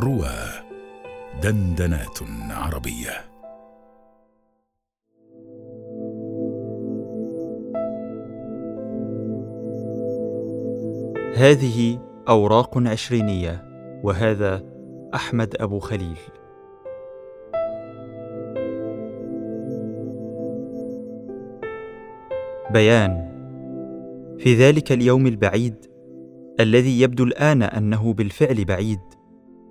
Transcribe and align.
روى 0.00 0.32
دندنات 1.42 2.18
عربية. 2.50 3.10
هذه 11.36 11.98
أوراق 12.28 12.78
عشرينية 12.78 13.64
وهذا 14.02 14.62
أحمد 15.14 15.56
أبو 15.60 15.78
خليل. 15.78 16.18
بيان 22.70 23.30
في 24.38 24.54
ذلك 24.54 24.92
اليوم 24.92 25.26
البعيد 25.26 25.74
الذي 26.60 27.00
يبدو 27.00 27.24
الآن 27.24 27.62
أنه 27.62 28.12
بالفعل 28.12 28.64
بعيد 28.64 29.19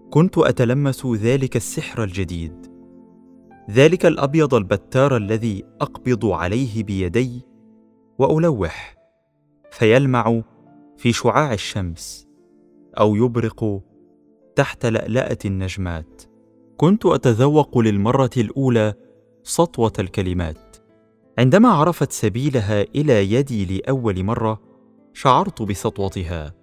كنت 0.09 0.37
أتلمس 0.37 1.05
ذلك 1.05 1.55
السحر 1.55 2.03
الجديد. 2.03 2.71
ذلك 3.69 4.05
الأبيض 4.05 4.53
البتار 4.53 5.17
الذي 5.17 5.63
أقبض 5.81 6.25
عليه 6.25 6.83
بيدي 6.83 7.45
وألوح 8.19 8.97
فيلمع 9.71 10.41
في 10.97 11.11
شعاع 11.13 11.53
الشمس 11.53 12.27
أو 12.99 13.15
يبرق 13.15 13.81
تحت 14.55 14.85
لألأة 14.85 15.37
النجمات. 15.45 16.21
كنت 16.77 17.05
أتذوق 17.05 17.77
للمرة 17.77 18.29
الأولى 18.37 18.93
سطوة 19.43 19.93
الكلمات. 19.99 20.77
عندما 21.39 21.69
عرفت 21.69 22.11
سبيلها 22.11 22.81
إلى 22.81 23.33
يدي 23.33 23.77
لأول 23.77 24.23
مرة 24.23 24.61
شعرت 25.13 25.61
بسطوتها. 25.61 26.53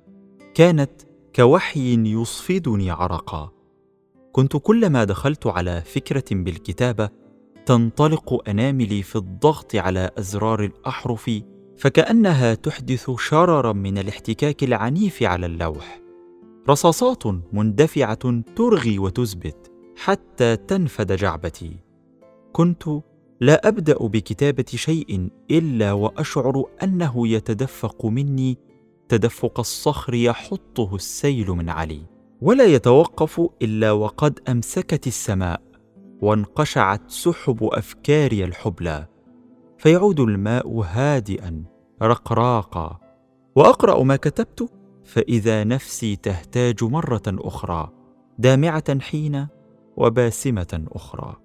كانت 0.54 1.05
كوحي 1.36 1.94
يصفدني 1.94 2.90
عرقا. 2.90 3.50
كنت 4.32 4.56
كلما 4.56 5.04
دخلت 5.04 5.46
على 5.46 5.82
فكرة 5.82 6.24
بالكتابة 6.30 7.10
تنطلق 7.66 8.48
أناملي 8.48 9.02
في 9.02 9.16
الضغط 9.16 9.74
على 9.74 10.10
أزرار 10.18 10.64
الأحرف 10.64 11.30
فكأنها 11.76 12.54
تحدث 12.54 13.10
شررا 13.10 13.72
من 13.72 13.98
الاحتكاك 13.98 14.64
العنيف 14.64 15.22
على 15.22 15.46
اللوح. 15.46 16.00
رصاصات 16.68 17.22
مندفعة 17.52 18.42
ترغي 18.56 18.98
وتثبت 18.98 19.72
حتى 19.96 20.56
تنفد 20.56 21.12
جعبتي. 21.12 21.76
كنت 22.52 22.84
لا 23.40 23.68
أبدأ 23.68 23.98
بكتابة 23.98 24.66
شيء 24.74 25.28
إلا 25.50 25.92
وأشعر 25.92 26.64
أنه 26.82 27.28
يتدفق 27.28 28.06
مني 28.06 28.58
تدفق 29.08 29.58
الصخر 29.58 30.14
يحطه 30.14 30.94
السيل 30.94 31.50
من 31.50 31.68
علي. 31.68 32.02
ولا 32.40 32.64
يتوقف 32.64 33.40
إلا 33.62 33.92
وقد 33.92 34.40
أمسكت 34.48 35.06
السماء 35.06 35.62
وانقشعت 36.22 37.10
سحب 37.10 37.64
أفكاري 37.64 38.44
الحبلى. 38.44 39.06
فيعود 39.78 40.20
الماء 40.20 40.80
هادئا 40.80 41.64
رقراقا. 42.02 43.00
وأقرأ 43.56 44.02
ما 44.02 44.16
كتبت 44.16 44.70
فإذا 45.04 45.64
نفسي 45.64 46.16
تهتاج 46.16 46.84
مرة 46.84 47.22
أخرى 47.28 47.92
دامعة 48.38 49.00
حين 49.00 49.46
وباسمة 49.96 50.84
أخرى. 50.92 51.36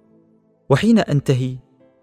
وحين 0.70 0.98
أنتهي 0.98 1.56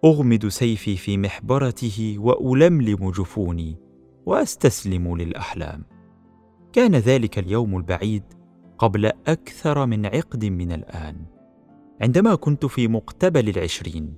أغمد 0.06 0.48
سيفي 0.48 0.98
في 0.98 1.18
محبرته 1.18 2.16
وألملم 2.20 3.12
جفوني. 3.12 3.89
وأستسلم 4.26 5.18
للأحلام. 5.18 5.86
كان 6.74 6.96
ذلك 6.96 7.40
اليوم 7.40 7.78
البعيد 7.78 8.24
قبل 8.78 9.06
أكثر 9.06 9.86
من 9.86 10.06
عقد 10.06 10.46
من 10.46 10.72
الآن. 10.72 11.16
عندما 12.02 12.36
كنت 12.36 12.66
في 12.66 12.88
مقتبل 12.88 13.50
العشرين 13.50 14.16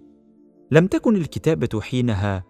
لم 0.71 0.87
تكن 0.87 1.15
الكتابة 1.15 1.81
حينها 1.81 2.43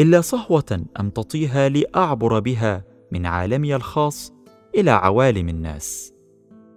إلا 0.00 0.20
صهوة 0.20 0.84
امتطيها 1.00 1.68
لأعبر 1.68 2.38
بها 2.38 2.84
من 3.12 3.26
عالمي 3.26 3.76
الخاص 3.76 4.32
إلى 4.74 4.90
عوالم 4.90 5.48
الناس. 5.48 6.14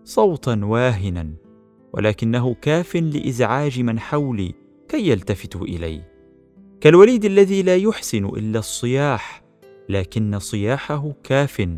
صوتا 0.03 0.61
واهنا 0.63 1.33
ولكنه 1.93 2.53
كاف 2.53 2.95
لإزعاج 2.95 3.79
من 3.81 3.99
حولي 3.99 4.53
كي 4.87 5.09
يلتفتوا 5.09 5.61
الي 5.61 6.01
كالوليد 6.81 7.25
الذي 7.25 7.63
لا 7.63 7.75
يحسن 7.75 8.25
إلا 8.25 8.59
الصياح 8.59 9.40
لكن 9.89 10.39
صياحه 10.39 11.11
كاف 11.23 11.69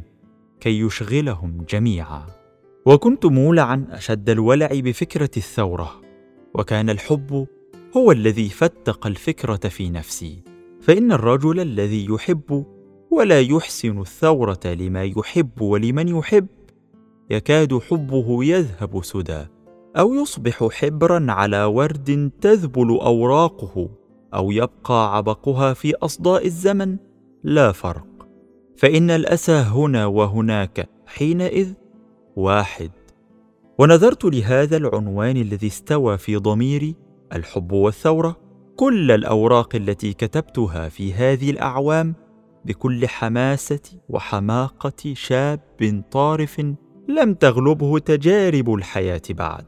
كي 0.60 0.80
يشغلهم 0.80 1.66
جميعا. 1.70 2.26
وكنت 2.86 3.26
مولعا 3.26 3.88
أشد 3.92 4.30
الولع 4.30 4.70
بفكرة 4.74 5.30
الثورة 5.38 6.02
وكان 6.54 6.90
الحب 6.90 7.48
هو 7.98 8.12
الذي 8.12 8.50
فتق 8.50 9.08
الفكرة 9.08 9.70
في 9.70 9.90
نفسي. 9.90 10.44
فإن 10.82 11.12
الرجل 11.12 11.60
الذي 11.60 12.06
يحب 12.06 12.66
ولا 13.12 13.42
يحسن 13.42 14.00
الثورة 14.00 14.60
لما 14.66 15.04
يحب 15.04 15.62
ولمن 15.62 16.08
يحب 16.08 16.48
يكاد 17.30 17.78
حبه 17.78 18.44
يذهب 18.44 19.04
سدى 19.04 19.46
أو 19.98 20.14
يصبح 20.14 20.68
حبرا 20.72 21.26
على 21.32 21.64
ورد 21.64 22.32
تذبل 22.42 22.90
أوراقه 22.90 23.90
أو 24.34 24.52
يبقى 24.52 25.18
عبقها 25.18 25.74
في 25.74 25.96
أصداء 25.96 26.46
الزمن. 26.46 26.98
لا 27.44 27.72
فرق. 27.72 28.28
فإن 28.78 29.10
الأسى 29.10 29.52
هنا 29.52 30.06
وهناك 30.06 30.90
حينئذ 31.06 31.74
واحد. 32.36 32.92
ونظرت 33.80 34.26
لهذا 34.26 34.78
العنوان 34.78 35.38
الذي 35.38 35.68
استوى 35.68 36.18
في 36.18 36.36
ضميري 36.36 36.96
الحب 37.34 37.72
والثورة 37.72 38.38
كل 38.76 39.12
الأوراق 39.12 39.76
التي 39.76 40.14
كتبتها 40.14 40.90
في 40.90 41.14
هذه 41.14 41.52
الأعوام 41.52 42.16
بكل 42.66 43.08
حماسة 43.08 43.82
وحماقة 44.10 45.14
شاب 45.14 45.60
طارف 46.12 46.60
لم 47.08 47.34
تغلبه 47.34 48.00
تجارب 48.00 48.74
الحياة 48.74 49.22
بعد. 49.30 49.66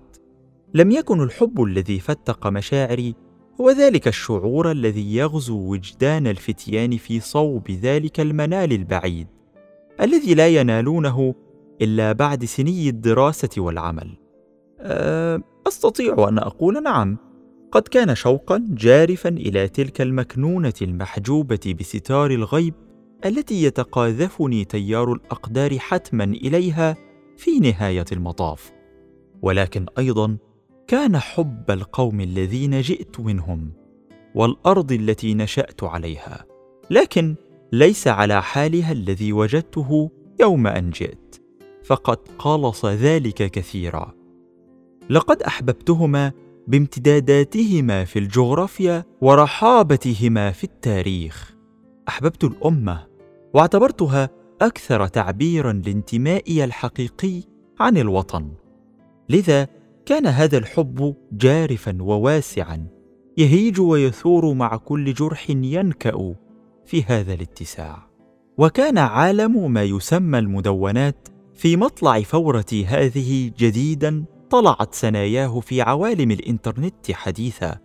لم 0.73 0.91
يكن 0.91 1.21
الحب 1.23 1.63
الذي 1.63 1.99
فتق 1.99 2.47
مشاعري 2.47 3.15
هو 3.61 3.69
ذلك 3.69 4.07
الشعور 4.07 4.71
الذي 4.71 5.15
يغزو 5.15 5.57
وجدان 5.57 6.27
الفتيان 6.27 6.97
في 6.97 7.19
صوب 7.19 7.71
ذلك 7.71 8.19
المنال 8.19 8.73
البعيد 8.73 9.27
الذي 10.01 10.33
لا 10.33 10.47
ينالونه 10.47 11.35
إلا 11.81 12.11
بعد 12.11 12.45
سني 12.45 12.89
الدراسة 12.89 13.49
والعمل. 13.57 14.17
أستطيع 15.67 16.29
أن 16.29 16.37
أقول 16.37 16.83
نعم 16.83 17.17
قد 17.71 17.81
كان 17.81 18.15
شوقا 18.15 18.65
جارفا 18.69 19.29
إلى 19.29 19.67
تلك 19.67 20.01
المكنونة 20.01 20.73
المحجوبة 20.81 21.75
بستار 21.79 22.31
الغيب 22.31 22.73
التي 23.25 23.63
يتقاذفني 23.63 24.65
تيار 24.65 25.13
الأقدار 25.13 25.79
حتما 25.79 26.23
إليها 26.23 26.95
في 27.37 27.59
نهاية 27.59 28.05
المطاف. 28.11 28.71
ولكن 29.41 29.85
أيضا 29.97 30.37
كان 30.87 31.19
حب 31.19 31.71
القوم 31.71 32.21
الذين 32.21 32.81
جئت 32.81 33.19
منهم 33.19 33.71
والأرض 34.35 34.91
التي 34.91 35.33
نشأت 35.33 35.83
عليها 35.83 36.45
لكن 36.89 37.35
ليس 37.71 38.07
على 38.07 38.41
حالها 38.41 38.91
الذي 38.91 39.33
وجدته 39.33 40.11
يوم 40.39 40.67
أن 40.67 40.89
جئت 40.89 41.41
فقد 41.83 42.17
قلص 42.39 42.85
ذلك 42.85 43.51
كثيرا. 43.51 44.13
لقد 45.09 45.43
أحببتهما 45.43 46.31
بامتداداتهما 46.67 48.05
في 48.05 48.19
الجغرافيا 48.19 49.03
ورحابتهما 49.21 50.51
في 50.51 50.63
التاريخ. 50.63 51.55
أحببت 52.07 52.43
الأمة 52.43 53.07
واعتبرتها 53.53 54.29
أكثر 54.61 55.07
تعبيرا 55.07 55.81
لانتمائي 55.85 56.63
الحقيقي 56.63 57.41
عن 57.79 57.97
الوطن. 57.97 58.51
لذا 59.29 59.67
كان 60.05 60.27
هذا 60.27 60.57
الحب 60.57 61.15
جارفا 61.31 61.97
وواسعا 62.01 62.87
يهيج 63.37 63.79
ويثور 63.81 64.53
مع 64.53 64.77
كل 64.77 65.13
جرح 65.13 65.49
ينكأ 65.49 66.35
في 66.85 67.03
هذا 67.03 67.33
الاتساع. 67.33 68.07
وكان 68.57 68.97
عالم 68.97 69.71
ما 69.71 69.83
يسمى 69.83 70.39
المدونات 70.39 71.27
في 71.53 71.77
مطلع 71.77 72.21
فورتي 72.21 72.85
هذه 72.85 73.51
جديدا 73.57 74.25
طلعت 74.49 74.93
سناياه 74.93 75.59
في 75.59 75.81
عوالم 75.81 76.31
الإنترنت 76.31 77.11
حديثا 77.11 77.77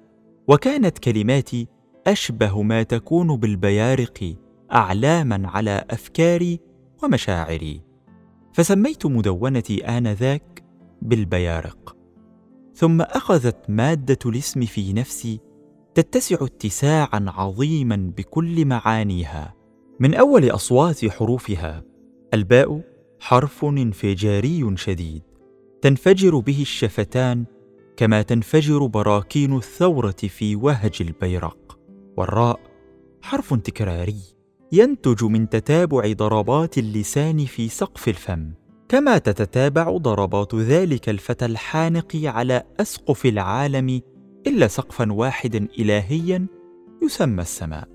وكانت 0.49 0.99
كلماتي 0.99 1.67
أشبه 2.07 2.63
ما 2.63 2.83
تكون 2.83 3.37
بالبيارق 3.37 4.35
اعلاما 4.73 5.49
على 5.49 5.85
أفكاري 5.91 6.61
ومشاعري. 7.03 7.83
فسميت 8.53 9.07
مدونتي 9.07 9.89
آنذاك 9.89 10.65
بالبيارق. 11.03 12.00
ثم 12.81 13.01
أخذت 13.01 13.57
مادة 13.69 14.19
الاسم 14.27 14.61
في 14.61 14.93
نفسي 14.93 15.41
تتسع 15.95 16.37
اتساعا 16.41 17.25
عظيما 17.29 18.13
بكل 18.17 18.65
معانيها. 18.65 19.55
من 20.01 20.15
أول 20.15 20.51
أصوات 20.51 21.05
حروفها 21.05 21.85
الباء 22.35 22.81
حرف 23.21 23.65
انفجاري 23.65 24.77
شديد 24.77 25.23
تنفجر 25.83 26.39
به 26.39 26.61
الشفتان 26.61 27.45
كما 27.97 28.23
تنفجر 28.23 28.87
براكين 28.87 29.57
الثورة 29.57 30.21
في 30.29 30.57
وهج 30.57 30.97
البيرق. 31.01 31.79
والراء 32.17 32.61
حرف 33.23 33.55
تكراري 33.55 34.21
ينتج 34.73 35.25
من 35.25 35.49
تتابع 35.49 36.13
ضربات 36.13 36.79
اللسان 36.79 37.45
في 37.45 37.69
سقف 37.69 38.09
الفم. 38.09 38.51
كما 38.91 39.19
تتتابع 39.19 39.97
ضربات 39.97 40.55
ذلك 40.55 41.09
الفتى 41.09 41.45
الحانق 41.47 42.17
على 42.25 42.63
أسقف 42.81 43.27
العالم 43.27 44.01
إلا 44.47 44.67
سقفا 44.67 45.13
واحدا 45.13 45.69
الهيا 45.79 46.47
يسمى 47.03 47.43
السماء. 47.43 47.89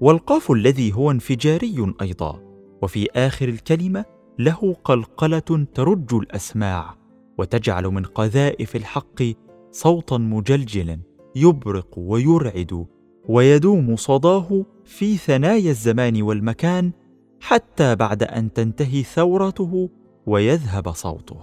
والقاف 0.00 0.50
الذي 0.50 0.92
هو 0.92 1.10
انفجاري 1.10 1.94
أيضا 2.02 2.42
وفي 2.82 3.08
آخر 3.16 3.48
الكلمة 3.48 4.04
له 4.38 4.76
قلقلة 4.84 5.66
ترج 5.74 6.14
الأسماع 6.14 6.94
وتجعل 7.38 7.84
من 7.84 8.02
قذائف 8.02 8.76
الحق 8.76 9.22
صوتا 9.70 10.18
مجلجلا 10.18 11.00
يبرق 11.36 11.98
ويرعد 11.98 12.86
ويدوم 13.28 13.96
صداه 13.96 14.64
في 14.84 15.16
ثنايا 15.16 15.70
الزمان 15.70 16.22
والمكان 16.22 16.92
حتى 17.40 17.96
بعد 17.96 18.22
أن 18.22 18.52
تنتهي 18.52 19.02
ثورته 19.02 19.88
ويذهب 20.26 20.92
صوته. 20.92 21.40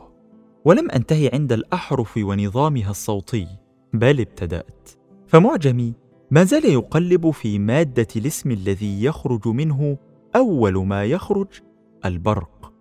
ولم 0.66 0.92
أنتهي 0.92 1.30
عند 1.34 1.52
الأحرف 1.54 2.18
ونظامها 2.18 2.92
الصوتي 2.92 3.48
بل 3.94 4.20
ابتدأت. 4.20 4.90
فمعجمي 5.28 5.94
ما 6.32 6.44
زال 6.44 6.66
يقلب 6.66 7.32
في 7.32 7.60
مادة 7.60 8.08
الاسم 8.16 8.52
الذي 8.52 9.04
يخرج 9.04 9.48
منه 9.48 9.98
أول 10.36 10.86
ما 10.86 11.06
يخرج 11.06 11.48
البرق. 12.06 12.74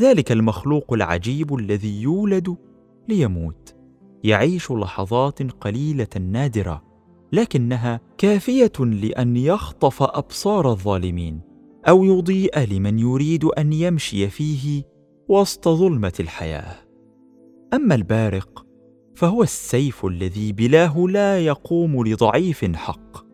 ذلك 0.00 0.32
المخلوق 0.32 0.92
العجيب 0.92 1.54
الذي 1.54 2.02
يولد 2.02 2.56
ليموت. 3.08 3.76
يعيش 4.24 4.70
لحظات 4.70 5.42
قليلة 5.42 6.08
نادرة 6.20 6.82
لكنها 7.32 8.00
كافية 8.18 8.72
لأن 8.80 9.36
يخطف 9.36 10.02
أبصار 10.02 10.70
الظالمين 10.70 11.40
أو 11.88 12.04
يضيء 12.04 12.58
لمن 12.58 12.98
يريد 12.98 13.44
أن 13.44 13.72
يمشي 13.72 14.28
فيه 14.28 14.82
وسط 15.28 15.68
ظلمة 15.68 16.12
الحياة. 16.20 16.76
أما 17.74 17.94
البارق 17.94 18.66
فهو 19.14 19.42
السيف 19.42 20.06
الذي 20.06 20.52
بلاه 20.52 20.98
لا 20.98 21.38
يقوم 21.46 22.06
لضعيف 22.06 22.64
حق 22.76 23.26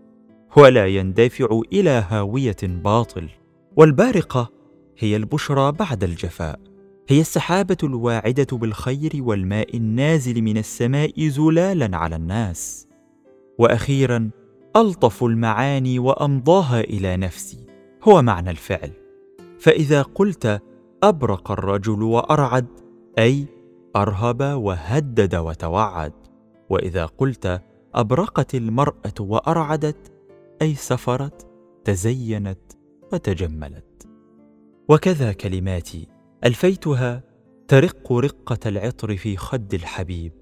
ولا 0.57 0.87
يندفع 0.87 1.61
إلى 1.73 2.05
هاوية 2.09 2.57
باطل. 2.63 3.29
والبارقة 3.77 4.51
هي 4.99 5.17
البشرى 5.17 5.73
بعد 5.73 6.05
الجفاء 6.05 6.61
هي 7.09 7.21
السحابة 7.21 7.77
الواعدة 7.83 8.57
بالخير 8.57 9.11
والماء 9.15 9.77
النازل 9.77 10.43
من 10.43 10.59
السماء 10.59 11.29
زلالا 11.29 11.97
على 11.97 12.17
الناس. 12.17 12.89
وأخيرا 13.59 14.31
ألطف 14.77 15.25
المعاني 15.25 15.99
وأمضاها 15.99 16.81
إلى 16.81 17.17
نفسي 17.17 17.67
هو 18.03 18.23
معنى 18.23 18.51
الفعل. 18.51 18.91
فإذا 19.59 20.03
قلت 20.03 20.63
أبرق 21.03 21.51
الرجل 21.51 22.03
وأرعد 22.03 22.67
أي 23.19 23.47
أرهب 23.97 24.41
وهدد 24.41 25.35
وتوعد. 25.35 26.13
وإذا 26.71 27.07
قلت 27.07 27.63
أبرقت 27.95 28.55
المرأة 28.55 29.15
وأرعدت 29.21 30.13
أي 30.63 30.75
سفرت 30.75 31.47
تزينت 31.85 32.73
وتجملت. 33.13 34.09
وكذا 34.89 35.33
كلماتي. 35.33 36.09
ألفيتها 36.45 37.23
ترق 37.69 38.13
رقة 38.13 38.59
العطر 38.67 39.17
في 39.17 39.37
خد 39.37 39.75
الحبيب 39.75 40.33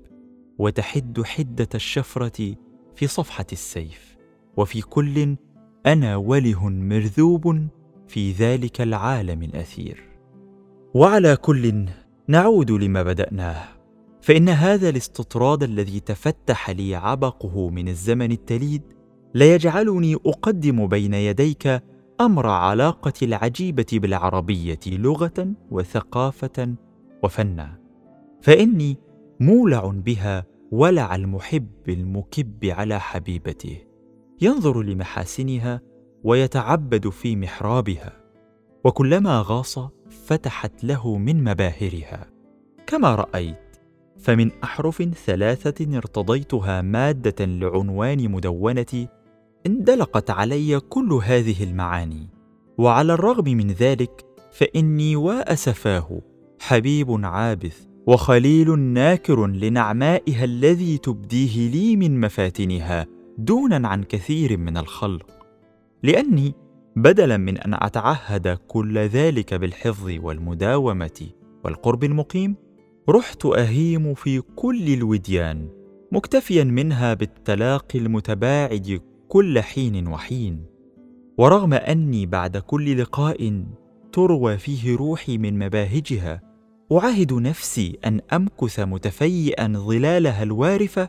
وتحد 0.58 1.22
حدة 1.22 1.68
الشفرة 1.74 2.54
في 2.94 3.06
صفحة 3.06 3.46
السيف. 3.52 4.16
وفي 4.56 4.80
كل 4.80 5.36
أنا 5.86 6.16
وله 6.16 6.68
مرذوب 6.68 7.68
في 8.08 8.32
ذلك 8.32 8.80
العالم 8.80 9.42
الأثير. 9.42 10.09
وعلى 10.94 11.36
كل 11.36 11.84
نعود 12.28 12.70
لما 12.70 13.02
بدأناه. 13.02 13.62
فإن 14.22 14.48
هذا 14.48 14.88
الاستطراد 14.88 15.62
الذي 15.62 16.00
تفتح 16.00 16.70
لي 16.70 16.94
عبقه 16.94 17.70
من 17.70 17.88
الزمن 17.88 18.32
التليد 18.32 18.82
ليجعلني 19.34 20.14
أقدم 20.14 20.86
بين 20.86 21.14
يديك 21.14 21.82
أمر 22.20 22.46
علاقة 22.46 23.12
العجيبة 23.22 23.86
بالعربية 23.92 24.78
لغة 24.86 25.48
وثقافة 25.70 26.74
وفنا. 27.22 27.80
فإني 28.42 28.96
مولع 29.40 29.92
بها 29.94 30.46
ولع 30.72 31.14
المحب 31.14 31.68
المكب 31.88 32.64
على 32.64 33.00
حبيبته. 33.00 33.76
ينظر 34.42 34.82
لمحاسنها 34.82 35.80
ويتعبد 36.24 37.08
في 37.08 37.36
محرابها. 37.36 38.19
وكلما 38.84 39.44
غاص 39.46 39.78
فتحت 40.26 40.84
له 40.84 41.16
من 41.18 41.44
مباهرها. 41.44 42.26
كما 42.86 43.14
رأيت 43.14 43.56
فمن 44.18 44.50
أحرف 44.64 45.02
ثلاثة 45.02 45.96
ارتضيتها 45.96 46.82
مادة 46.82 47.44
لعنوان 47.44 48.30
مدونتي 48.30 49.08
اندلقت 49.66 50.30
علي 50.30 50.80
كل 50.80 51.12
هذه 51.12 51.64
المعاني. 51.64 52.28
وعلى 52.78 53.12
الرغم 53.12 53.44
من 53.44 53.70
ذلك 53.70 54.24
فإني 54.52 55.16
وأسفاه 55.16 56.20
حبيب 56.60 57.24
عابث 57.24 57.86
وخليل 58.06 58.78
ناكر 58.78 59.46
لنعمائها 59.46 60.44
الذي 60.44 60.98
تبديه 60.98 61.70
لي 61.70 61.96
من 61.96 62.20
مفاتنها 62.20 63.06
دونا 63.38 63.88
عن 63.88 64.02
كثير 64.02 64.56
من 64.56 64.76
الخلق. 64.76 65.26
لأني 66.02 66.54
بدلا 66.96 67.36
من 67.36 67.58
أن 67.58 67.74
أتعهد 67.74 68.48
كل 68.68 68.98
ذلك 68.98 69.54
بالحفظ 69.54 70.18
والمداومة 70.22 71.26
والقرب 71.64 72.04
المقيم 72.04 72.56
رحت 73.08 73.46
أهيم 73.46 74.14
في 74.14 74.40
كل 74.40 74.92
الوديان 74.92 75.68
مكتفيا 76.12 76.64
منها 76.64 77.14
بالتلاقي 77.14 77.98
المتباعد 77.98 79.00
كل 79.28 79.60
حين 79.60 80.08
وحين. 80.08 80.64
ورغم 81.38 81.74
أني 81.74 82.26
بعد 82.26 82.56
كل 82.56 83.00
لقاء 83.00 83.64
تروى 84.12 84.58
فيه 84.58 84.96
روحي 84.96 85.38
من 85.38 85.58
مباهجها 85.58 86.40
أعاهد 86.92 87.32
نفسي 87.32 87.98
أن 88.06 88.20
أمكث 88.32 88.80
متفيئا 88.80 89.72
ظلالها 89.76 90.42
الوارفة 90.42 91.08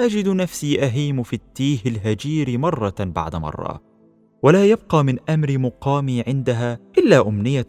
أجد 0.00 0.28
نفسي 0.28 0.82
أهيم 0.84 1.22
في 1.22 1.36
التيه 1.36 1.78
الهجير 1.86 2.58
مرة 2.58 2.94
بعد 3.00 3.36
مرة. 3.36 3.85
ولا 4.46 4.64
يبقى 4.64 5.04
من 5.04 5.18
أمر 5.30 5.58
مقامي 5.58 6.22
عندها 6.26 6.78
إلا 6.98 7.28
أمنية 7.28 7.66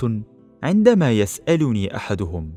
عندما 0.63 1.11
يسألني 1.11 1.95
أحدهم. 1.95 2.53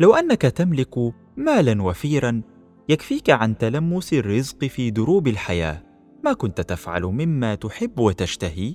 لو 0.00 0.14
أنك 0.14 0.42
تملك 0.42 0.94
مالا 1.36 1.82
وفيرا 1.82 2.42
يكفيك 2.88 3.30
عن 3.30 3.58
تلمس 3.58 4.12
الرزق 4.12 4.64
في 4.64 4.90
دروب 4.90 5.28
الحياة. 5.28 5.82
ما 6.24 6.32
كنت 6.32 6.60
تفعل 6.60 7.02
مما 7.02 7.54
تحب 7.54 7.98
وتشتهي؟ 7.98 8.74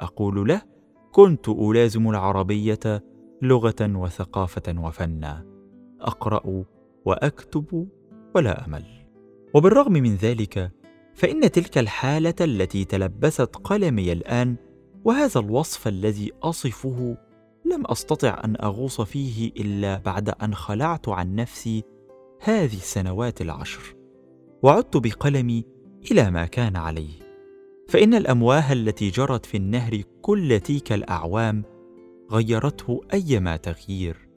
أقول 0.00 0.48
له 0.48 0.62
كنت 1.12 1.48
ألازم 1.48 2.10
العربية 2.10 3.04
لغة 3.42 3.96
وثقافة 3.96 4.74
وفنا. 4.78 5.46
أقرأ 6.00 6.64
وأكتب 7.04 7.88
ولا 8.34 8.66
أمل. 8.66 8.84
وبالرغم 9.54 9.92
من 9.92 10.14
ذلك 10.14 10.77
فإن 11.18 11.50
تلك 11.50 11.78
الحالة 11.78 12.34
التي 12.40 12.84
تلبست 12.84 13.56
قلمي 13.56 14.12
الآن 14.12 14.56
وهذا 15.04 15.40
الوصف 15.40 15.88
الذي 15.88 16.32
أصفه 16.42 17.16
لم 17.64 17.86
أستطع 17.86 18.40
أن 18.44 18.56
أغوص 18.62 19.00
فيه 19.00 19.52
إلا 19.56 19.98
بعد 19.98 20.28
أن 20.28 20.54
خلعت 20.54 21.08
عن 21.08 21.34
نفسي 21.34 21.82
هذه 22.40 22.76
السنوات 22.76 23.40
العشر 23.40 23.96
وعدت 24.62 24.96
بقلمي 24.96 25.64
إلى 26.12 26.30
ما 26.30 26.46
كان 26.46 26.76
عليه. 26.76 27.28
فإن 27.88 28.14
الأمواه 28.14 28.72
التي 28.72 29.10
جرت 29.10 29.46
في 29.46 29.56
النهر 29.56 30.02
كل 30.22 30.60
تلك 30.60 30.92
الأعوام 30.92 31.64
غيرته 32.32 33.00
أيما 33.12 33.56
تغيير. 33.56 34.28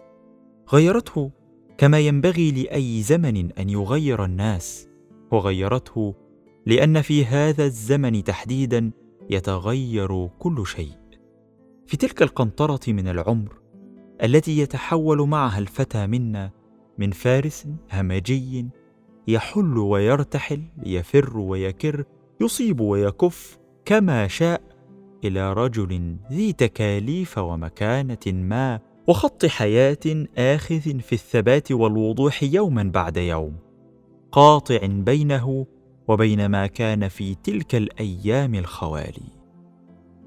غيرته 0.74 1.32
كما 1.78 2.00
ينبغي 2.00 2.52
لأي 2.52 3.02
زمن 3.02 3.52
أن 3.52 3.70
يغير 3.70 4.26
الناس 4.26 4.88
وغيرته 5.32 6.16
لأن 6.72 7.02
في 7.02 7.26
هذا 7.26 7.66
الزمن 7.66 8.24
تحديدا 8.24 8.92
يتغير 9.30 10.28
كل 10.28 10.68
شيء. 10.68 10.98
في 11.88 11.98
تلك 11.98 12.22
القنطرة 12.22 12.80
من 12.88 13.08
العمر 13.08 13.56
التي 14.24 14.60
يتحول 14.60 15.28
معها 15.28 15.60
الفتى 15.60 16.08
منا 16.08 16.52
من 16.98 17.12
فارس 17.12 17.68
همجي 17.94 18.70
يحل 19.28 19.78
ويرتحل 19.78 20.62
يفر 20.86 21.38
ويكر 21.38 22.04
يصيب 22.42 22.80
ويكف 22.80 23.58
كما 23.86 24.28
شاء 24.28 24.62
إلى 25.24 25.54
رجل 25.54 26.16
ذي 26.32 26.54
تكاليف 26.54 27.38
ومكانة 27.38 28.28
ما 28.28 28.80
وخط 29.08 29.46
حياة 29.46 30.26
آخذ 30.38 31.00
في 31.00 31.14
الثبات 31.14 31.72
والوضوح 31.72 32.44
يوما 32.44 32.84
بعد 32.84 33.18
يوم. 33.18 33.56
قاطع 34.32 34.80
بينه 34.86 35.66
وبين 36.12 36.46
ما 36.46 36.68
كان 36.68 37.08
في 37.08 37.36
تلك 37.36 37.76
الأيام 37.76 38.56
الخوالي. 38.56 39.42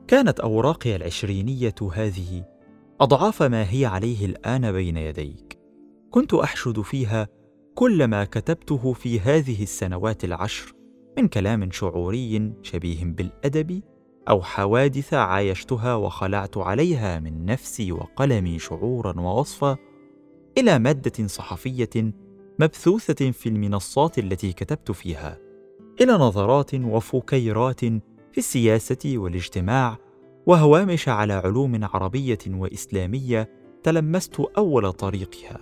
كانت 0.08 0.40
أوراقي 0.40 0.96
العشرينية 0.96 1.74
هذه 1.92 2.44
أضعاف 3.00 3.42
ما 3.42 3.70
هي 3.70 3.86
عليه 3.86 4.26
الآن 4.26 4.72
بين 4.72 4.96
يديك. 4.96 5.58
كنت 6.10 6.34
أحشد 6.34 6.80
فيها 6.80 7.28
كل 7.74 8.04
ما 8.04 8.24
كتبته 8.24 8.92
في 8.92 9.20
هذه 9.20 9.62
السنوات 9.62 10.24
العشر 10.24 10.72
من 11.18 11.28
كلام 11.28 11.70
شعوري 11.70 12.52
شبيه 12.62 13.04
بالأدب 13.04 13.82
أو 14.28 14.42
حوادث 14.42 15.14
عايشتها 15.14 15.94
وخلعت 15.94 16.58
عليها 16.58 17.20
من 17.20 17.44
نفسي 17.44 17.92
وقلمي 17.92 18.58
شعورا 18.58 19.20
ووصفا 19.20 19.76
إلى 20.58 20.78
مادة 20.78 21.26
صحفية 21.26 22.14
مبثوثة 22.60 23.30
في 23.30 23.48
المنصات 23.48 24.18
التي 24.18 24.52
كتبت 24.52 24.90
فيها. 24.90 25.44
إلى 26.00 26.12
نظرات 26.12 26.74
وفكيرات 26.74 27.80
في 27.80 28.38
السياسة 28.38 28.98
والاجتماع 29.06 29.98
وهوامش 30.46 31.08
على 31.08 31.32
علوم 31.32 31.84
عربية 31.84 32.38
وإسلامية 32.48 33.50
تلمست 33.82 34.40
أول 34.58 34.92
طريقها. 34.92 35.58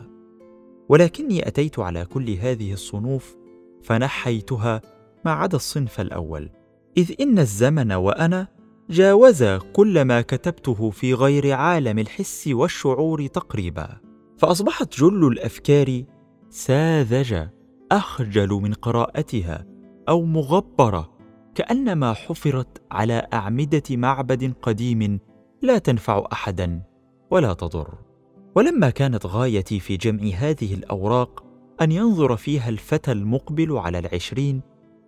ولكني 0.89 1.49
أتيت 1.49 1.79
على 1.79 2.05
كل 2.05 2.31
هذه 2.31 2.73
الصنوف 2.73 3.37
فنحيتها 3.83 4.81
ما 5.25 5.31
عدا 5.31 5.57
الصنف 5.57 6.01
الأول 6.01 6.51
إذ 6.97 7.13
إن 7.21 7.39
الزمن 7.39 7.93
وأنا 7.93 8.49
جاوزا 8.91 9.59
كل 9.59 10.03
ما 10.03 10.21
كتبته 10.21 10.91
في 10.91 11.15
غير 11.15 11.53
عالم 11.53 11.99
الحس 11.99 12.49
والشعور 12.49 13.27
تقريبا. 13.27 13.89
فأصبحت 14.39 14.99
جل 14.99 15.27
الأفكار 15.27 16.03
ساذجة 16.51 17.55
أخجل 17.93 18.49
من 18.49 18.73
قراءتها 18.75 19.72
أو 20.09 20.25
مغبرة 20.25 21.13
كأنما 21.55 22.13
حفرت 22.13 22.83
على 22.91 23.27
أعمدة 23.33 23.83
معبد 23.91 24.55
قديم 24.63 25.21
لا 25.63 25.79
تنفع 25.79 26.27
احدا 26.33 26.83
ولا 27.31 27.53
تضر. 27.53 27.95
ولما 28.55 28.91
كانت 28.91 29.27
غايتي 29.27 29.81
في 29.81 29.97
جمع 29.97 30.23
هذه 30.23 30.75
الأوراق 30.75 31.45
أن 31.83 31.93
ينظر 31.93 32.37
فيها 32.37 32.69
الفتى 32.69 33.13
المقبل 33.13 33.73
على 33.73 33.99
العشرين 33.99 34.61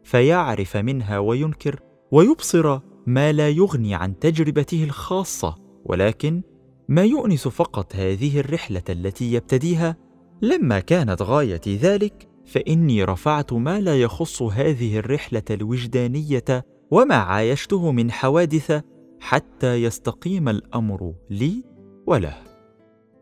فيعرف 0.05 0.77
منها 0.77 1.19
وينكر 1.19 1.81
ويبصر 2.13 2.79
ما 3.07 3.33
لا 3.33 3.51
يغني 3.51 3.95
عن 3.95 4.19
تجربته 4.19 4.85
الخاصة 4.85 5.55
ولكن 5.85 6.43
ما 6.89 7.05
يؤنس 7.05 7.49
فقط 7.49 7.97
هذه 7.97 8.41
الرحلة 8.41 8.83
التي 8.89 9.33
يبتديها 9.33 9.97
لما 10.43 10.81
كانت 10.81 11.23
غايتي 11.23 11.77
ذلك 11.77 12.29
فإني 12.45 13.05
رفعت 13.05 13.53
ما 13.53 13.81
لا 13.81 14.01
يخص 14.01 14.43
هذه 14.43 14.99
الرحلة 14.99 15.43
الوجدانية 15.51 16.67
وما 16.91 17.15
عايشته 17.15 17.93
من 17.93 18.11
حوادث 18.11 18.83
حتى 19.21 19.75
يستقيم 19.75 20.49
الأمر 20.49 21.15
لي 21.31 21.65
وله. 22.07 22.37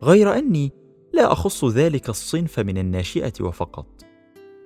غير 0.03 0.37
أني 0.37 0.71
لا 1.13 1.31
أخص 1.31 1.65
ذلك 1.65 2.09
الصنف 2.09 2.59
من 2.59 2.77
الناشئة 2.77 3.33
وفقط 3.41 3.87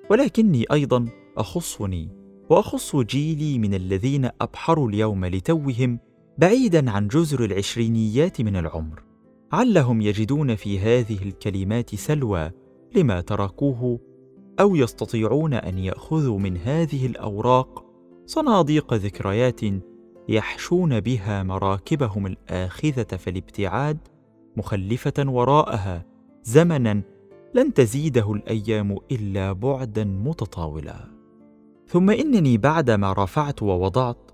ولكني 0.10 0.66
أيضا 0.72 1.06
أخصني 1.38 2.10
وأخص 2.50 2.96
جيلي 2.96 3.60
من 3.60 3.74
الذين 3.74 4.30
أبحروا 4.42 4.90
اليوم 4.90 5.26
لتوهم 5.26 6.00
بعيدا 6.38 6.92
عن 6.92 7.08
جزر 7.08 7.46
العشرينيات 7.46 8.42
من 8.42 8.56
العمر. 8.56 9.04
علهم 9.52 10.02
يجدون 10.02 10.56
في 10.56 10.80
هذه 10.80 11.18
الكلمات 11.22 11.96
سلوى 11.96 12.52
لما 12.96 13.22
تركوه 13.22 14.00
أو 14.60 14.76
يستطيعون 14.76 15.54
أن 15.54 15.78
يأخذوا 15.78 16.40
من 16.40 16.58
هذه 16.58 17.06
الأوراق 17.06 17.86
صناديق 18.26 18.94
ذكريات 18.94 19.62
يحشون 20.30 21.00
بها 21.00 21.44
مراكبهم 21.44 22.26
الآخذة 22.26 23.18
في 23.18 23.30
الابتعاد 23.30 23.98
مخلفة 24.58 25.14
وراءها 25.28 26.06
زمنا 26.44 27.02
لن 27.54 27.74
تزيده 27.74 28.34
الأيام 28.34 28.98
إلا 29.12 29.52
بعدا 29.52 30.04
متطاولا. 30.04 30.96
ثم 31.88 32.10
إنني 32.10 32.58
بعدما 32.58 33.14
رفعت 33.14 33.64
ووضعت 33.64 34.32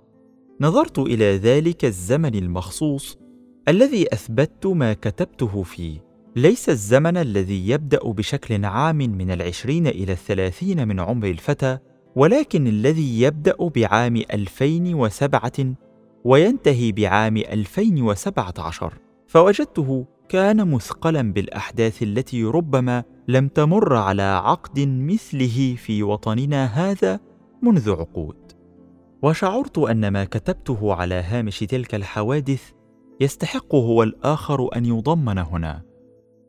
نظرت 0.61 0.99
إلى 0.99 1.37
ذلك 1.37 1.85
الزمن 1.85 2.35
المخصوص 2.35 3.17
الذي 3.67 4.13
أثبتت 4.13 4.65
ما 4.65 4.93
كتبته 4.93 5.63
فيه. 5.63 6.12
ليس 6.35 6.69
الزمن 6.69 7.17
الذي 7.17 7.69
يبدأ 7.69 7.99
بشكل 8.03 8.65
عام 8.65 8.97
من 8.97 9.31
العشرين 9.31 9.87
إلى 9.87 10.11
الثلاثين 10.11 10.87
من 10.87 10.99
عمر 10.99 11.27
الفتى 11.27 11.77
ولكن 12.15 12.67
الذي 12.67 13.21
يبدأ 13.21 13.55
بعام 13.59 14.15
2007 14.15 15.51
وينتهي 16.23 16.91
بعام 16.91 17.37
2017 17.37 18.93
فوجدته 19.27 20.05
كان 20.29 20.71
مثقلا 20.71 21.33
بالأحداث 21.33 22.03
التي 22.03 22.43
ربما 22.43 23.03
لم 23.27 23.47
تمر 23.47 23.95
على 23.95 24.21
عقد 24.21 24.79
مثله 24.79 25.75
في 25.77 26.03
وطننا 26.03 26.65
هذا 26.65 27.19
منذ 27.61 27.91
عقود. 27.91 28.35
وشعرت 29.21 29.77
أن 29.77 30.07
ما 30.07 30.25
كتبته 30.25 30.93
على 30.93 31.15
هامش 31.15 31.59
تلك 31.59 31.95
الحوادث 31.95 32.71
يستحق 33.19 33.75
هو 33.75 34.03
الآخر 34.03 34.75
أن 34.75 34.85
يضمن 34.85 35.37
هنا. 35.37 35.92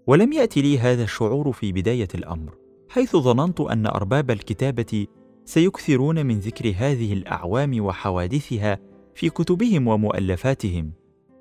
ولم 0.07 0.33
يأتي 0.33 0.63
لي 0.63 0.79
هذا 0.79 1.03
الشعور 1.03 1.53
في 1.53 1.73
بداية 1.73 2.09
الأمر 2.15 2.55
حيث 2.89 3.17
ظننت 3.17 3.61
أن 3.61 3.87
أرباب 3.87 4.31
الكتابة 4.31 5.07
سيكثرون 5.45 6.27
من 6.27 6.39
ذكر 6.39 6.75
هذه 6.77 7.13
الأعوام 7.13 7.85
وحوادثها 7.85 8.79
في 9.15 9.31
كتبهم 9.31 9.89
ومؤلفاتهم 9.89 10.93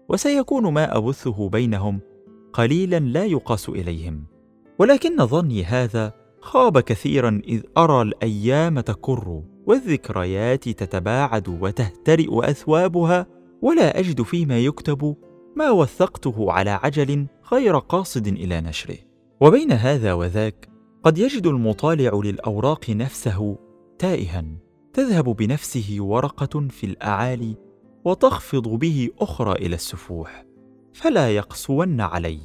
وسيكون 0.10 0.74
ما 0.74 0.98
أبثه 0.98 1.50
بينهم 1.50 2.02
قليلا 2.54 3.00
لا 3.00 3.26
يقاس 3.26 3.70
إليهم. 3.70 4.24
ولكن 4.80 5.26
ظني 5.26 5.64
هذا 5.64 6.14
خاب 6.42 6.80
كثيرا 6.80 7.42
إذ 7.48 7.62
أرى 7.78 8.02
الأيام 8.02 8.80
تكر 8.80 9.42
والذكريات 9.66 10.70
تتباعد 10.70 11.50
وتهترئ 11.50 12.50
أثوابها 12.50 13.28
ولا 13.62 14.00
أجد 14.00 14.22
فيما 14.22 14.60
يكتب 14.60 15.16
ما 15.56 15.72
وثقته 15.72 16.52
على 16.52 16.70
عجل 16.70 17.28
غير 17.54 17.78
قاصد 17.78 18.28
إلى 18.28 18.62
نشره. 18.62 18.98
وبين 19.42 19.72
هذا 19.72 20.14
وذاك 20.14 20.70
قد 21.04 21.18
يجد 21.18 21.48
المطالع 21.48 22.22
للأوراق 22.24 22.90
نفسه 22.90 23.58
تائها 24.00 24.46
تذهب 24.94 25.26
بنفسه 25.26 25.98
ورقة 26.00 26.68
في 26.68 26.86
الأعالي 26.86 27.56
وتخفض 28.06 28.68
به 28.68 29.10
أخرى 29.20 29.52
إلى 29.52 29.76
السفوح. 29.76 30.46
فلا 30.94 31.36
يقسون 31.36 32.02
علي 32.02 32.40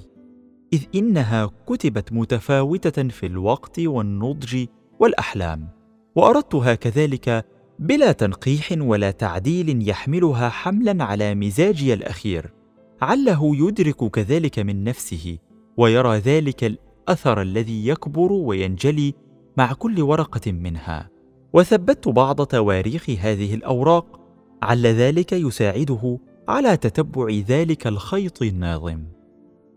إذ 0.72 0.84
إنها 0.94 1.50
كتبت 1.66 2.12
متفاوتة 2.12 3.08
في 3.08 3.26
الوقت 3.26 3.80
والنضج 3.80 4.66
والأحلام. 5.00 5.68
وأردتها 6.16 6.74
كذلك 6.74 7.46
بلا 7.78 8.12
تنقيح 8.12 8.68
ولا 8.78 9.10
تعديل 9.10 9.88
يحملها 9.88 10.48
حملا 10.48 11.04
على 11.04 11.34
مزاجي 11.34 11.94
الأخير. 11.94 12.57
عله 13.02 13.56
يدرك 13.56 14.10
كذلك 14.10 14.58
من 14.58 14.84
نفسه 14.84 15.38
ويرى 15.76 16.18
ذلك 16.18 16.64
الأثر 16.64 17.42
الذي 17.42 17.88
يكبر 17.88 18.32
وينجلي 18.32 19.14
مع 19.56 19.72
كل 19.72 20.02
ورقة 20.02 20.52
منها. 20.52 21.10
وثبت 21.52 22.08
بعض 22.08 22.46
تواريخ 22.46 23.10
هذه 23.10 23.54
الأوراق 23.54 24.20
عل 24.62 24.86
ذلك 24.86 25.32
يساعده 25.32 26.18
على 26.48 26.76
تتبع 26.76 27.30
ذلك 27.48 27.86
الخيط 27.86 28.42
الناظم. 28.42 29.04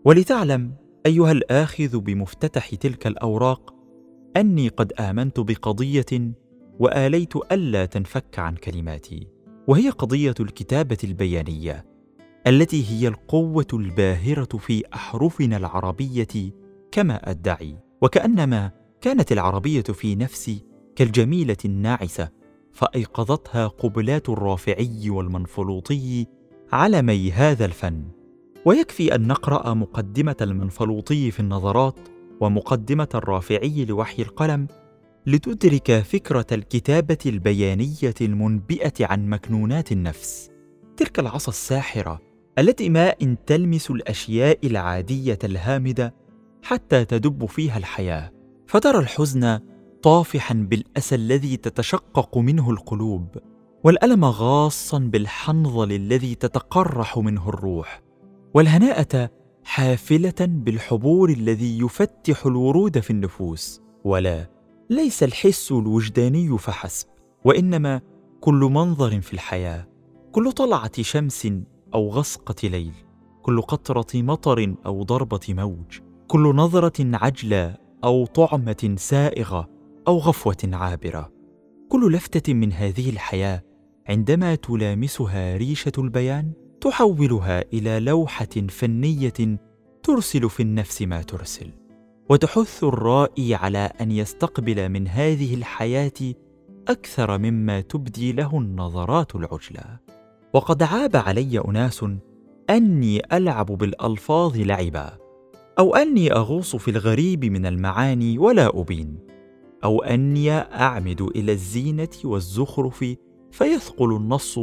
ولتعلم 0.04 0.74
أيها 1.06 1.32
الآخذ 1.32 1.98
بمفتتح 1.98 2.74
تلك 2.74 3.06
الأوراق 3.06 3.74
أني 4.36 4.68
قد 4.68 4.92
آمنت 4.92 5.40
بقضية 5.40 6.32
وآليت 6.78 7.36
ألا 7.52 7.86
تنفك 7.86 8.38
عن 8.38 8.54
كلماتي 8.54 9.26
وهي 9.68 9.90
قضية 9.90 10.34
الكتابة 10.40 10.98
البيانية. 11.04 11.91
التي 12.46 12.84
هي 12.90 13.08
القوة 13.08 13.66
الباهرة 13.72 14.58
في 14.58 14.82
أحرفنا 14.94 15.56
العربية 15.56 16.52
كما 16.92 17.30
أدعي. 17.30 17.76
وكأنما 18.02 18.70
كانت 19.00 19.32
العربية 19.32 19.82
في 19.82 20.14
نفسي 20.14 20.64
كالجميلة 20.96 21.56
الناعسة 21.64 22.28
فأيقظتها 22.72 23.66
قبلات 23.66 24.28
الرافعي 24.28 25.10
والمنفلوطي 25.10 26.26
علمي 26.72 27.32
هذا 27.32 27.64
الفن. 27.64 28.04
ويكفي 28.64 29.14
أن 29.14 29.26
نقرأ 29.26 29.74
مقدمة 29.74 30.36
المنفلوطي 30.40 31.30
في 31.30 31.40
النظرات 31.40 31.98
ومقدمة 32.40 33.08
الرافعي 33.14 33.84
لوحي 33.84 34.22
القلم 34.22 34.66
لتدرك 35.26 36.00
فكرة 36.00 36.46
الكتابة 36.52 37.18
البيانية 37.26 38.14
المنبئة 38.20 39.06
عن 39.06 39.28
مكنونات 39.28 39.92
النفس. 39.92 40.50
تلك 40.96 41.18
العصا 41.18 41.48
الساحرة 41.48 42.31
التي 42.58 42.88
ما 42.88 43.14
إن 43.22 43.36
تلمس 43.46 43.90
الأشياء 43.90 44.66
العادية 44.66 45.38
الهامدة 45.44 46.14
حتى 46.62 47.04
تدب 47.04 47.46
فيها 47.46 47.78
الحياة. 47.78 48.32
فترى 48.66 48.98
الحزن 48.98 49.60
طافحا 50.02 50.54
بالأسى 50.54 51.14
الذي 51.14 51.56
تتشقق 51.56 52.38
منه 52.38 52.70
القلوب 52.70 53.28
والألم 53.84 54.24
غاصا 54.24 54.98
بالحنظل 54.98 55.92
الذي 55.92 56.34
تتقرح 56.34 57.18
منه 57.18 57.48
الروح 57.48 58.02
والهناءة 58.54 59.30
حافلة 59.64 60.34
بالحبور 60.40 61.30
الذي 61.30 61.78
يفتح 61.78 62.46
الورود 62.46 62.98
في 62.98 63.10
النفوس. 63.10 63.82
ولا 64.04 64.50
ليس 64.90 65.22
الحس 65.22 65.72
الوجداني 65.72 66.58
فحسب 66.58 67.06
وإنما 67.44 68.00
كل 68.40 68.54
منظر 68.54 69.20
في 69.20 69.32
الحياة. 69.32 69.88
كل 70.32 70.52
طلعة 70.52 71.02
شمس 71.02 71.48
أو 71.94 72.08
غسقه 72.08 72.68
ليل 72.68 72.92
كل 73.42 73.62
قطرة 73.62 74.06
مطر 74.14 74.74
أو 74.86 75.02
ضربة 75.02 75.40
موج 75.48 76.00
كل 76.28 76.56
نظرة 76.56 77.16
عجلة 77.16 77.76
أو 78.04 78.26
طعمة 78.26 78.94
سائغة 78.98 79.68
أو 80.08 80.18
غفوة 80.18 80.56
عابرة. 80.72 81.32
كل 81.88 82.12
لفتة 82.12 82.54
من 82.54 82.72
هذه 82.72 83.10
الحياة 83.10 83.62
عندما 84.08 84.54
تلامسها 84.54 85.56
ريشة 85.56 85.92
البيان 85.98 86.52
تحولها 86.80 87.64
إلى 87.72 88.00
لوحة 88.00 88.66
فنية 88.68 89.58
ترسل 90.02 90.50
في 90.50 90.62
النفس 90.62 91.02
ما 91.02 91.22
ترسل. 91.22 91.70
وتحث 92.30 92.84
الرائي 92.84 93.54
على 93.54 93.92
أن 94.00 94.12
يستقبل 94.12 94.88
من 94.88 95.08
هذه 95.08 95.54
الحياة 95.54 96.34
أكثر 96.88 97.38
مما 97.38 97.80
تبدي 97.80 98.32
له 98.32 98.58
النظرات 98.58 99.36
العجلة. 99.36 99.98
وقد 100.52 100.82
عاب 100.82 101.16
علي 101.16 101.58
أناس 101.68 102.04
أني 102.70 103.22
ألعب 103.32 103.66
بالألفاظ 103.66 104.56
لعبا 104.56 105.18
أو 105.78 105.94
أني 105.94 106.32
أغوص 106.32 106.76
في 106.76 106.90
الغريب 106.90 107.44
من 107.44 107.66
المعاني 107.66 108.38
ولا 108.38 108.80
أبين 108.80 109.18
أو 109.84 110.02
أني 110.02 110.50
أعمد 110.52 111.22
إلى 111.22 111.52
الزينة 111.52 112.08
والزخرف 112.24 113.04
فيثقل 113.50 114.16
النص 114.16 114.58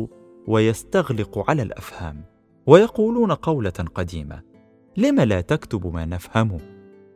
ويستغلق 0.48 1.50
على 1.50 1.62
الأفهام 1.62 2.24
ويقولون 2.68 3.32
قولة 3.32 3.70
قديمة 3.96 4.42
لم 4.98 5.20
لا 5.20 5.42
تكتب 5.42 5.94
ما 5.94 6.06
نفهمه 6.06 6.60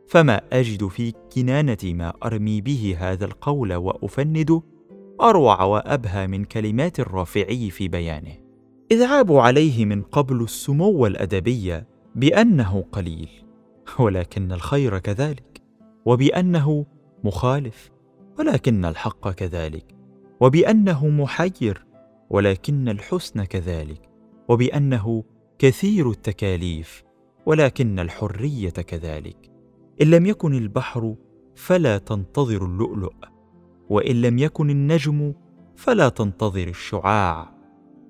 فما 0.08 0.40
أجد 0.52 0.86
في 0.86 1.12
كنانة 1.34 1.78
ما 1.84 2.12
أرمي 2.24 2.60
به 2.60 2.96
هذا 2.98 3.24
القول 3.24 3.74
وافنده 3.74 4.62
أروع 5.20 5.62
وأبهى 5.62 6.26
من 6.26 6.44
كلمات 6.44 7.00
الرافعي 7.00 7.70
في 7.70 7.88
بيانه. 7.88 8.43
اذ 8.90 9.02
عابوا 9.02 9.42
عليه 9.42 9.84
من 9.84 10.02
قبل 10.02 10.42
السمو 10.42 11.06
الأدبي 11.06 11.82
بأنه 12.14 12.84
قليل 12.92 13.28
ولكن 13.98 14.52
الخير 14.52 14.98
كذلك 14.98 15.62
وبأنه 16.04 16.86
مخالف 17.24 17.90
ولكن 18.38 18.84
الحق 18.84 19.30
كذلك 19.30 19.94
وبأنه 20.40 21.08
محير 21.08 21.86
ولكن 22.30 22.88
الحسن 22.88 23.44
كذلك 23.44 24.10
وبأنه 24.48 25.24
كثير 25.58 26.10
التكاليف 26.10 27.04
ولكن 27.46 27.98
الحرية 27.98 28.70
كذلك. 28.70 29.50
إن 30.02 30.10
لم 30.10 30.26
يكن 30.26 30.54
البحر 30.54 31.14
فلا 31.54 31.98
تنتظر 31.98 32.64
اللؤلؤ 32.64 33.14
وإن 33.88 34.22
لم 34.22 34.38
يكن 34.38 34.70
النجم 34.70 35.34
فلا 35.76 36.08
تنتظر 36.08 36.68
الشعاع. 36.68 37.53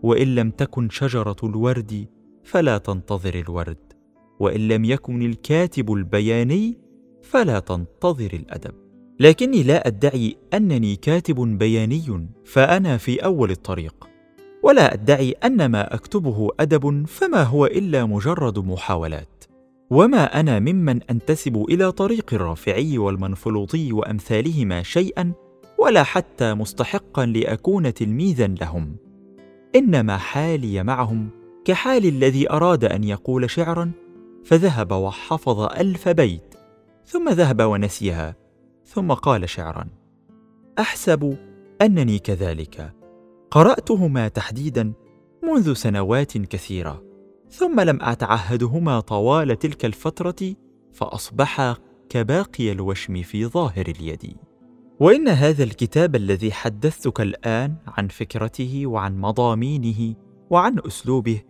وإن 0.05 0.35
لم 0.35 0.51
تكن 0.51 0.89
شجرة 0.91 1.37
الورد 1.43 2.07
فلا 2.45 2.79
تنتظر 2.79 3.35
الورد 3.35 3.93
وإن 4.41 4.69
لم 4.69 4.85
يكن 4.85 5.23
الكاتب 5.23 5.93
البياني 5.93 6.79
فلا 7.23 7.59
تنتظر 7.59 8.31
الأدب. 8.33 8.75
لكني 9.21 9.63
لا 9.63 9.87
أدعي 9.87 10.37
أنني 10.55 10.97
كاتب 10.97 11.59
بياني 11.59 12.29
فأنا 12.45 12.97
في 12.97 13.25
أول 13.25 13.51
الطريق. 13.51 14.09
ولا 14.63 14.95
أدعي 14.95 15.31
أن 15.31 15.67
ما 15.67 15.95
أكتبه 15.95 16.49
أدب 16.61 17.07
فما 17.07 17.43
هو 17.43 17.67
إلا 17.67 18.05
مجرد 18.05 18.59
محاولات. 18.59 19.45
وما 19.91 20.41
أنا 20.41 20.59
ممن 20.59 21.03
أنتسب 21.03 21.65
إلى 21.71 21.93
طريق 21.93 22.35
الرافعي 22.35 22.99
والمنفلوطي 22.99 23.93
وأمثالهما 23.93 24.83
شيئا 24.83 25.33
ولا 25.79 26.03
حتى 26.03 26.55
مستحقا 26.55 27.27
لأكون 27.27 27.95
تلميذا 27.95 28.47
لهم. 28.47 29.04
إنما 29.77 30.17
حالي 30.17 30.83
معهم 30.83 31.29
كحال 31.65 32.07
الذي 32.07 32.51
أراد 32.51 32.85
أن 32.85 33.05
يقول 33.05 33.51
شعرا 33.51 33.93
فذهب 34.45 34.93
وحفظ 34.93 35.61
ألف 35.61 36.09
بيت 36.09 36.55
ثم 37.07 37.29
ذهب 37.29 37.63
ونسيها 37.63 38.37
ثم 38.85 39.13
قال 39.13 39.49
شعرا. 39.49 39.87
أحسب 40.79 41.37
أنني 41.83 42.19
كذلك. 42.19 42.93
قرأتهما 43.51 44.29
تحديدا 44.29 44.93
منذ 45.43 45.73
سنوات 45.73 46.39
كثيرة 46.39 47.03
ثم 47.51 47.81
لم 47.81 47.99
أتعهدهما 48.03 49.01
طوال 49.01 49.59
تلك 49.59 49.85
الفترة 49.85 50.55
فاصبحا 50.93 51.77
كباقي 52.09 52.73
الوشم 52.73 53.23
في 53.23 53.47
ظاهر 53.47 53.87
اليد. 53.89 54.37
وإن 55.01 55.29
هذا 55.29 55.65
الكتاب 55.65 56.17
الذي 56.17 56.53
حدثتك 56.53 57.21
الآن 57.21 57.75
عن 57.87 58.09
فكرته 58.09 58.87
وعن 58.87 59.21
مضامينه 59.21 60.15
وعن 60.51 60.79
أسلوبه 60.87 61.43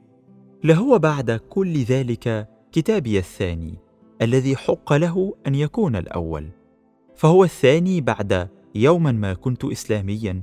لهو 0.65 0.99
بعد 0.99 1.31
كل 1.31 1.83
ذلك 1.83 2.49
كتابي 2.73 3.19
الثاني 3.19 3.79
الذي 4.23 4.57
حق 4.57 4.93
له 4.93 5.35
أن 5.47 5.55
يكون 5.55 5.97
الأول. 5.97 6.49
فهو 7.17 7.45
الثاني 7.45 8.01
بعد 8.01 8.49
يوما 8.75 9.13
ما 9.13 9.35
كنت 9.35 9.65
اسلاميا 9.65 10.43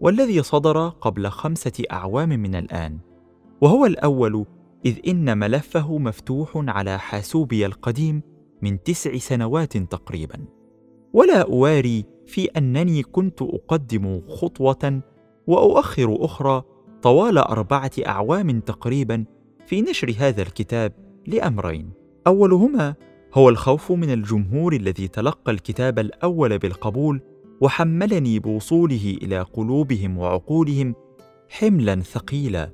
والذي 0.00 0.42
صدر 0.42 0.88
قبل 0.88 1.28
خمسة 1.28 1.82
أعوام 1.92 2.28
من 2.28 2.54
الآن. 2.54 2.98
وهو 3.60 3.86
الأول 3.86 4.46
إذ 4.86 4.98
إن 5.08 5.38
ملفه 5.38 5.98
مفتوح 5.98 6.50
على 6.54 6.98
حاسوبي 6.98 7.66
القديم 7.66 8.22
من 8.62 8.82
تسع 8.82 9.16
سنوات 9.16 9.76
تقريبا. 9.76 10.44
ولا 11.12 11.42
أواري 11.42 12.04
في 12.30 12.44
أنني 12.44 13.02
كنت 13.02 13.42
أقدم 13.42 14.20
خطوة 14.28 15.00
وأؤخر 15.46 16.16
أخرى 16.20 16.62
طوال 17.02 17.38
أربعة 17.38 17.90
أعوام 18.06 18.60
تقريبا 18.60 19.24
في 19.66 19.82
نشر 19.82 20.14
هذا 20.18 20.42
الكتاب 20.42 20.92
لأمرين. 21.26 21.90
أولهما 22.26 22.94
هو 23.34 23.48
الخوف 23.48 23.92
من 23.92 24.10
الجمهور 24.10 24.72
الذي 24.72 25.08
تلقى 25.08 25.52
الكتاب 25.52 25.98
الأول 25.98 26.58
بالقبول 26.58 27.20
وحملني 27.60 28.38
بوصوله 28.38 29.18
إلى 29.22 29.40
قلوبهم 29.40 30.18
وعقولهم 30.18 30.94
حملا 31.48 32.00
ثقيلا 32.00 32.70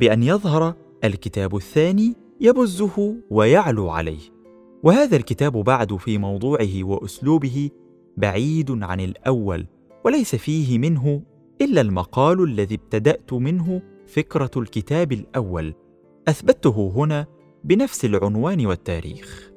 بأن 0.00 0.22
يظهر 0.22 0.74
الكتاب 1.04 1.56
الثاني 1.56 2.14
يبزه 2.40 3.16
ويعلو 3.30 3.90
عليه. 3.90 4.38
وهذا 4.82 5.16
الكتاب 5.16 5.52
بعد 5.52 5.96
في 5.96 6.18
موضوعه 6.18 6.84
وأسلوبه 6.84 7.70
بعيد 8.18 8.82
عن 8.82 9.00
الأول 9.00 9.66
وليس 10.04 10.34
فيه 10.34 10.78
منه 10.78 11.22
إلا 11.60 11.80
المقال 11.80 12.42
الذي 12.42 12.74
ابتدأت 12.74 13.32
منه 13.32 13.82
فكرة 14.06 14.50
الكتاب 14.56 15.12
الأول. 15.12 15.74
أثبته 16.28 16.92
هنا 16.96 17.26
بنفس 17.64 18.04
العنوان 18.04 18.66
والتاريخ. 18.66 19.52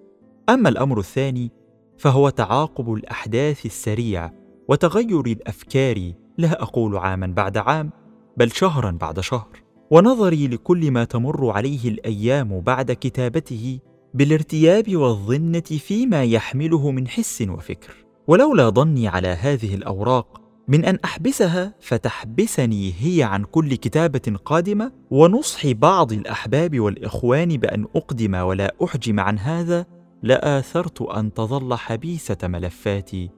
أما 0.49 0.69
الأمر 0.69 0.99
الثاني 0.99 1.51
فهو 1.97 2.29
تعاقب 2.29 2.93
الأحداث 2.93 3.65
السريع 3.65 4.31
وتغير 4.67 5.25
الأفكار. 5.25 6.13
لا 6.37 6.61
أقول 6.61 6.97
عاما 6.97 7.27
بعد 7.27 7.57
عام 7.57 7.89
بل 8.37 8.51
شهرا 8.51 8.91
بعد 8.91 9.19
شهر. 9.19 9.63
ونظري 9.91 10.47
لكل 10.47 10.91
ما 10.91 11.03
تمر 11.03 11.49
عليه 11.49 11.89
الأيام 11.89 12.59
بعد 12.59 12.91
كتابته 12.91 13.79
بالارتياب 14.13 14.95
والظنة 14.95 15.59
فيما 15.59 16.23
يحمله 16.23 16.91
من 16.91 17.07
حس 17.07 17.41
وفكر. 17.41 18.10
ولولا 18.27 18.69
ظني 18.69 19.07
على 19.07 19.27
هذه 19.27 19.75
الأوراق 19.75 20.41
من 20.67 20.85
أن 20.85 20.97
أحبسها 21.05 21.73
فتحبسني 21.79 22.93
هي 22.99 23.23
عن 23.23 23.43
كل 23.43 23.75
كتابة 23.75 24.37
قادمة 24.45 24.91
ونصح 25.11 25.71
بعض 25.71 26.13
الأحباب 26.13 26.79
والإخوان 26.79 27.57
بأن 27.57 27.85
أقدم 27.95 28.35
ولا 28.35 28.75
أحجم 28.83 29.19
عن 29.19 29.39
هذا 29.39 29.85
لآثرت 30.23 31.01
أن 31.01 31.33
تظل 31.33 31.73
حبيسة 31.73 32.37
ملفاتي 32.43 33.29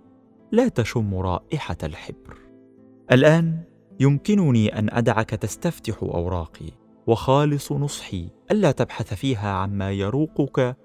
لا 0.52 0.68
تشم 0.68 1.16
رائحة 1.16 1.78
الحبر. 1.84 2.38
الآن 3.12 3.64
يمكنني 4.00 4.80
أن 4.80 4.90
أدعك 4.90 5.30
تستفتح 5.30 6.04
أوراقي 6.04 6.72
وخالص 7.08 7.72
نصحي 7.72 8.30
ألا 8.52 8.72
تبحث 8.72 9.14
فيها 9.14 9.50
عما 9.50 9.92
يروقك 9.92 10.78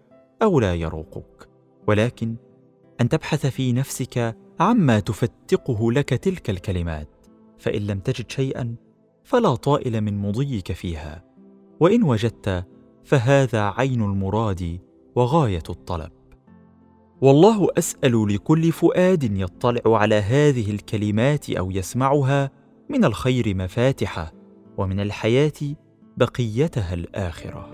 أو 0.43 0.61
لا 0.61 0.75
يروقك 0.75 1.49
ولكن 1.89 2.37
أن 3.01 3.09
تبحث 3.09 3.47
في 3.47 3.73
نفسك 3.73 4.37
عما 4.61 5.01
تفتقه 5.01 5.93
لك 5.93 6.09
تلك 6.09 6.51
الكلمات. 6.51 7.09
فإن 7.59 7.87
لم 7.87 7.99
تجد 8.01 8.31
شيئا 8.31 8.77
فلا 9.25 9.55
طائل 9.55 10.01
من 10.01 10.19
مضيك 10.19 10.73
فيها. 10.73 11.25
وإن 11.81 12.03
وجدت 12.03 12.67
فهذا 13.05 13.63
عين 13.63 14.03
المراد 14.03 14.81
وغاية 15.15 15.63
الطلب. 15.71 16.11
والله 17.21 17.69
أسأل 17.79 18.35
لكل 18.35 18.73
فؤاد 18.73 19.39
يطلع 19.39 19.81
على 19.87 20.15
هذه 20.15 20.71
الكلمات 20.71 21.51
أو 21.51 21.71
يسمعها 21.71 22.51
من 22.89 23.05
الخير 23.05 23.57
مفاتحه 23.57 24.33
ومن 24.79 25.01
الحياة 25.01 25.77
بقيتها 26.17 26.95
الآخرة. 26.95 27.71